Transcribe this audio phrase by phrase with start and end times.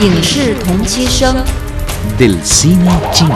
[0.00, 1.44] 影视同期声。
[2.18, 3.34] del cine chino.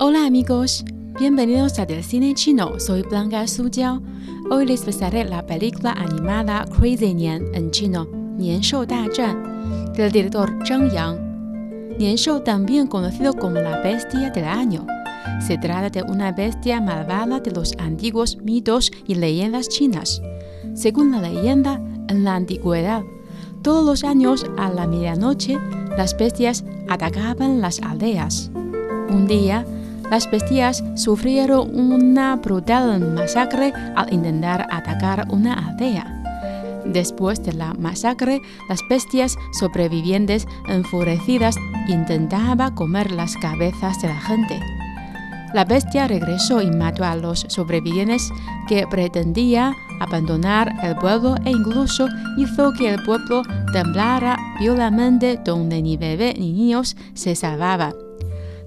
[0.00, 0.84] Hola amigos,
[1.18, 2.80] bienvenidos a Del Cine Chino.
[2.80, 4.02] Soy Blanca Suyao.
[4.50, 8.06] Hoy les presentaré la película animada Crazy Nian en chino,
[8.36, 11.96] Nian Shou Da Zhan, del director Zhang Yang.
[11.98, 14.86] Nian Shou, también conocido como la bestia del año.
[15.46, 20.20] Se trata de una bestia malvada de los antiguos mitos y leyendas chinas.
[20.74, 23.02] Según la leyenda, en la antigüedad,
[23.61, 25.57] todos los años a la medianoche,
[25.97, 28.51] las bestias atacaban las aldeas.
[29.09, 29.65] Un día,
[30.09, 36.15] las bestias sufrieron una brutal masacre al intentar atacar una aldea.
[36.85, 41.55] Después de la masacre, las bestias sobrevivientes enfurecidas
[41.87, 44.78] intentaban comer las cabezas de la gente.
[45.53, 48.31] La bestia regresó y mató a los sobrevivientes
[48.67, 53.41] que pretendía abandonar el pueblo e incluso hizo que el pueblo
[53.73, 57.93] temblara violamente donde ni bebé ni niños se salvaban.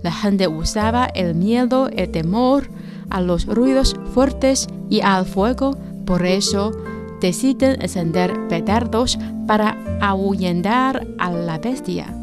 [0.03, 2.69] La gente usaba el miedo, el temor
[3.11, 6.73] a los ruidos fuertes y al fuego, por eso
[7.21, 12.22] deciden encender petardos para ahuyentar a la bestia.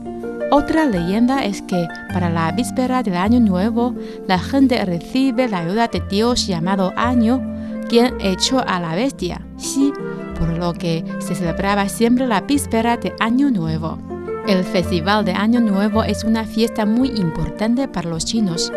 [0.52, 3.94] Otra leyenda es que para la víspera del Año Nuevo,
[4.28, 7.40] la gente recibe la ayuda de Dios llamado Año,
[7.88, 9.94] quien echó a la bestia, Xi,
[10.40, 14.00] por lo que se celebraba siempre la víspera de Año Nuevo.
[14.48, 18.72] El Festival de Año Nuevo es una fiesta muy importante para los chinos.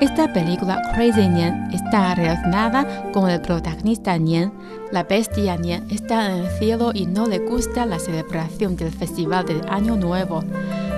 [0.00, 4.52] Esta película Crazy Nian está relacionada con el protagonista Nian.
[4.92, 9.46] La bestia Nian está en el cielo y no le gusta la celebración del Festival
[9.46, 10.44] de Año Nuevo.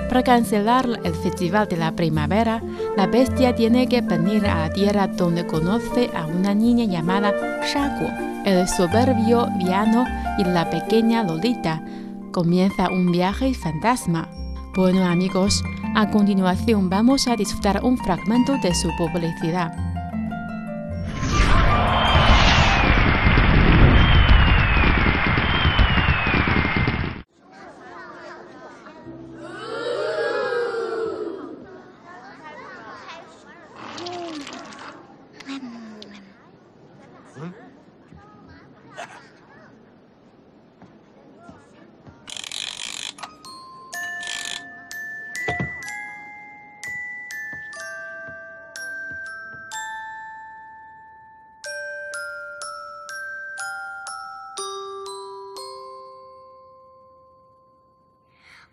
[0.09, 2.63] Para cancelar el Festival de la Primavera,
[2.97, 8.09] la bestia tiene que venir a la tierra donde conoce a una niña llamada Shaguo,
[8.43, 10.05] el soberbio Viano
[10.39, 11.83] y la pequeña Lolita.
[12.31, 14.27] Comienza un viaje fantasma.
[14.75, 15.63] Bueno amigos,
[15.95, 19.88] a continuación vamos a disfrutar un fragmento de su publicidad.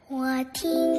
[0.09, 0.96] 我听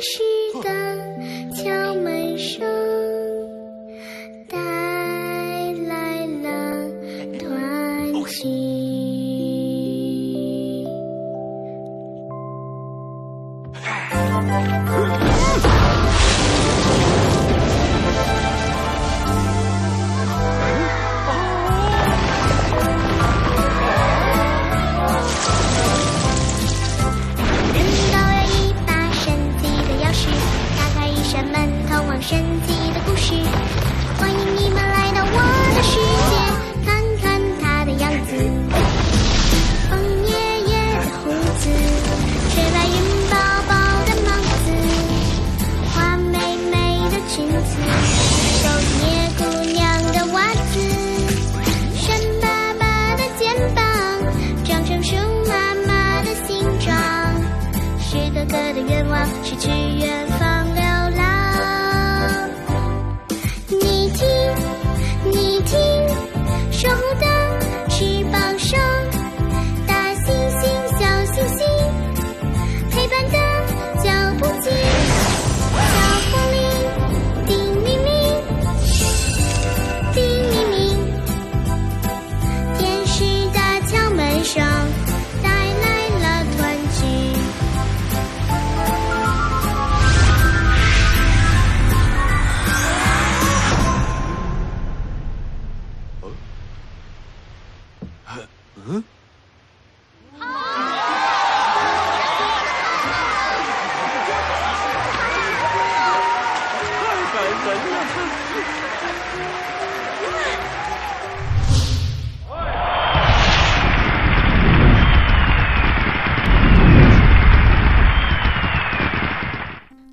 [0.00, 0.20] 是
[0.62, 0.70] 的
[1.54, 2.60] 敲门声
[4.48, 6.88] 带来了
[7.38, 8.78] 团聚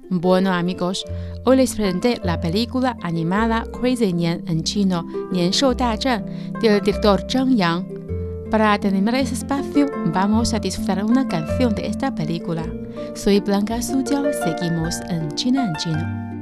[0.09, 1.05] Bueno amigos,
[1.43, 6.25] hoy les presenté la película animada Crazy Nian en chino, Nian Shou Da Zhen,
[6.61, 8.04] del director Zhang Yang.
[8.55, 12.63] Para terminar ese espacio, vamos a disfrutar una canción de esta película.
[13.13, 16.34] Soy Blanca Suzhou, seguimos en China en chino.